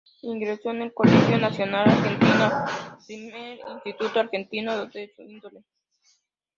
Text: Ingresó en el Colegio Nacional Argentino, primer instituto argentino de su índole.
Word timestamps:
Ingresó 0.23 0.71
en 0.71 0.81
el 0.81 0.93
Colegio 0.95 1.37
Nacional 1.37 1.87
Argentino, 1.87 2.49
primer 3.05 3.59
instituto 3.71 4.19
argentino 4.19 4.87
de 4.87 5.13
su 5.15 5.21
índole. 5.21 5.63